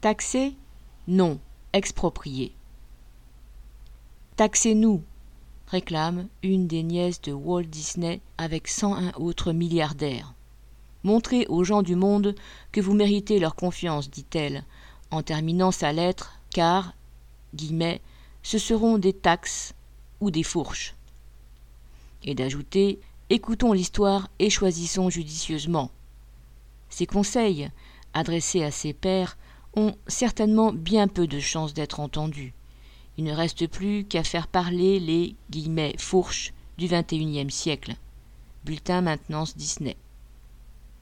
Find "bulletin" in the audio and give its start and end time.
38.64-39.00